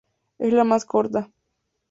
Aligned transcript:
Es 0.39 0.51
la 0.51 0.63
más 0.63 0.83
corta. 0.83 1.29